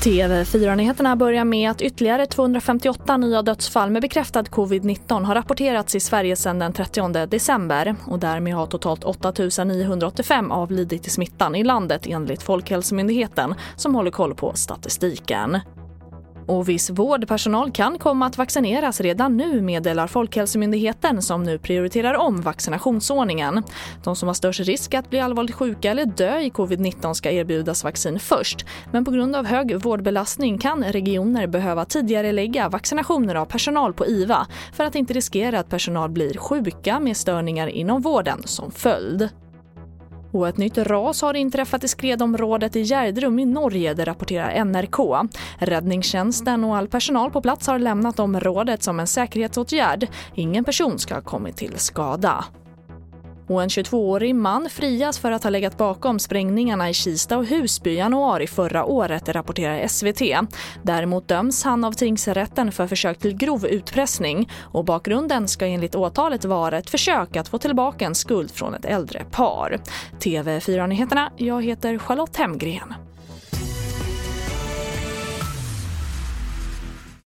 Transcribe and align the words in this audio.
TV4-nyheterna 0.00 1.16
börjar 1.16 1.44
med 1.44 1.70
att 1.70 1.82
ytterligare 1.82 2.26
258 2.26 3.16
nya 3.16 3.42
dödsfall 3.42 3.90
med 3.90 4.02
bekräftad 4.02 4.42
covid-19 4.42 5.24
har 5.24 5.34
rapporterats 5.34 5.94
i 5.94 6.00
Sverige 6.00 6.36
sedan 6.36 6.58
den 6.58 6.72
30 6.72 7.26
december 7.26 7.94
och 8.06 8.18
därmed 8.18 8.54
har 8.54 8.66
totalt 8.66 9.04
8 9.04 9.32
985 9.64 10.50
avlidit 10.50 11.06
i 11.06 11.10
smittan 11.10 11.54
i 11.54 11.64
landet 11.64 12.06
enligt 12.06 12.42
Folkhälsomyndigheten 12.42 13.54
som 13.76 13.94
håller 13.94 14.10
koll 14.10 14.34
på 14.34 14.52
statistiken. 14.54 15.58
Och 16.50 16.68
viss 16.68 16.90
vårdpersonal 16.90 17.70
kan 17.70 17.98
komma 17.98 18.26
att 18.26 18.38
vaccineras 18.38 19.00
redan 19.00 19.36
nu 19.36 19.60
meddelar 19.60 20.06
Folkhälsomyndigheten 20.06 21.22
som 21.22 21.42
nu 21.42 21.58
prioriterar 21.58 22.14
om 22.14 22.40
vaccinationsordningen. 22.40 23.62
De 24.04 24.16
som 24.16 24.28
har 24.28 24.34
störst 24.34 24.60
risk 24.60 24.94
att 24.94 25.10
bli 25.10 25.20
allvarligt 25.20 25.54
sjuka 25.54 25.90
eller 25.90 26.04
dö 26.04 26.38
i 26.38 26.50
covid-19 26.50 27.14
ska 27.14 27.30
erbjudas 27.30 27.84
vaccin 27.84 28.18
först. 28.18 28.66
Men 28.92 29.04
på 29.04 29.10
grund 29.10 29.36
av 29.36 29.46
hög 29.46 29.82
vårdbelastning 29.82 30.58
kan 30.58 30.84
regioner 30.84 31.46
behöva 31.46 31.84
tidigare 31.84 32.32
lägga 32.32 32.68
vaccinationer 32.68 33.34
av 33.34 33.44
personal 33.44 33.92
på 33.92 34.06
IVA 34.06 34.46
för 34.72 34.84
att 34.84 34.94
inte 34.94 35.14
riskera 35.14 35.60
att 35.60 35.68
personal 35.68 36.10
blir 36.10 36.34
sjuka 36.34 37.00
med 37.00 37.16
störningar 37.16 37.66
inom 37.66 38.02
vården 38.02 38.42
som 38.44 38.70
följd. 38.70 39.28
Och 40.32 40.48
ett 40.48 40.56
nytt 40.56 40.78
ras 40.78 41.22
har 41.22 41.34
inträffat 41.34 41.84
i 41.84 41.88
skredområdet 41.88 42.76
i 42.76 42.80
Gärdrum 42.80 43.38
i 43.38 43.44
Norge, 43.44 43.94
det 43.94 44.04
rapporterar 44.04 44.64
NRK. 44.64 45.30
Räddningstjänsten 45.58 46.64
och 46.64 46.76
all 46.76 46.88
personal 46.88 47.30
på 47.30 47.40
plats 47.40 47.66
har 47.66 47.78
lämnat 47.78 48.18
området 48.18 48.82
som 48.82 49.00
en 49.00 49.06
säkerhetsåtgärd. 49.06 50.06
Ingen 50.34 50.64
person 50.64 50.98
ska 50.98 51.14
ha 51.14 51.22
kommit 51.22 51.56
till 51.56 51.78
skada. 51.78 52.44
Och 53.50 53.62
en 53.62 53.68
22-årig 53.68 54.34
man 54.34 54.70
frias 54.70 55.18
för 55.18 55.32
att 55.32 55.42
ha 55.42 55.50
legat 55.50 55.78
bakom 55.78 56.18
sprängningarna 56.18 56.90
i 56.90 56.94
Kista 56.94 57.38
och 57.38 57.46
Husby 57.46 57.90
i 57.90 57.96
januari 57.96 58.46
förra 58.46 58.84
året, 58.84 59.28
rapporterar 59.28 59.86
SVT. 59.86 60.48
Däremot 60.82 61.28
döms 61.28 61.64
han 61.64 61.84
av 61.84 61.92
tingsrätten 61.92 62.72
för 62.72 62.86
försök 62.86 63.18
till 63.18 63.36
grov 63.36 63.66
utpressning 63.66 64.50
och 64.60 64.84
bakgrunden 64.84 65.48
ska 65.48 65.66
enligt 65.66 65.94
åtalet 65.94 66.44
vara 66.44 66.78
ett 66.78 66.90
försök 66.90 67.36
att 67.36 67.48
få 67.48 67.58
tillbaka 67.58 68.06
en 68.06 68.14
skuld 68.14 68.50
från 68.50 68.74
ett 68.74 68.84
äldre 68.84 69.24
par. 69.30 69.80
TV4-nyheterna, 70.20 71.32
jag 71.36 71.64
heter 71.64 71.98
Charlotte 71.98 72.36
Hemgren. 72.36 73.09